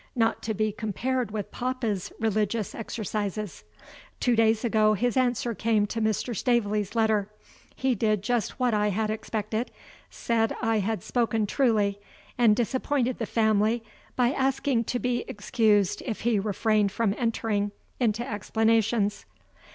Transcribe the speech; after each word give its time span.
(Not 0.15 0.41
to 0.41 0.55
be 0.55 0.71
compared 0.71 1.29
with 1.29 1.51
papa's 1.51 2.11
religious 2.19 2.73
exercises.) 2.73 3.63
Two 4.19 4.35
days 4.35 4.65
ago 4.65 4.95
his 4.95 5.15
answer 5.15 5.53
came 5.53 5.85
to 5.85 6.01
Mr. 6.01 6.35
Staveley's 6.35 6.95
letter. 6.95 7.29
He 7.75 7.93
did 7.93 8.23
just 8.23 8.59
what 8.59 8.73
I 8.73 8.89
had 8.89 9.11
expected 9.11 9.69
said 10.09 10.55
I 10.59 10.79
had 10.79 11.03
spoken 11.03 11.45
truly, 11.45 11.99
and 12.35 12.55
disappointed 12.55 13.19
the 13.19 13.27
family 13.27 13.83
by 14.15 14.29
asking 14.31 14.85
to 14.85 14.97
be 14.97 15.23
excused 15.27 16.01
if 16.03 16.21
he 16.21 16.39
refrained 16.39 16.91
from 16.91 17.13
entering 17.19 17.71
into 17.99 18.27
explanations. 18.27 19.27